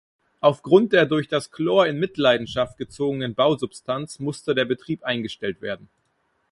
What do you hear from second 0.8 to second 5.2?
der durch das Chlor in Mitleidenschaft gezogenen Bausubstanz musste der Betrieb